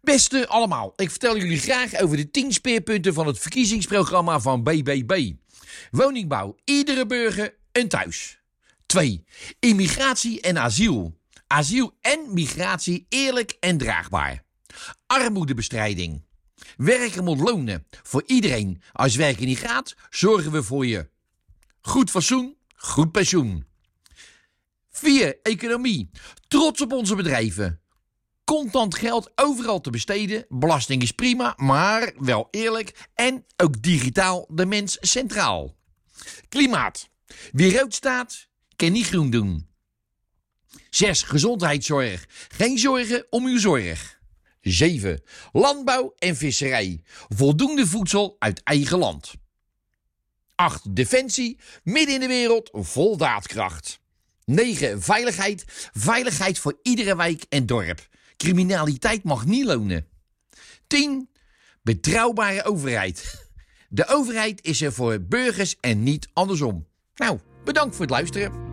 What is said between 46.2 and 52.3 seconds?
visserij. Voldoende voedsel uit eigen land. 8. Defensie. Midden in de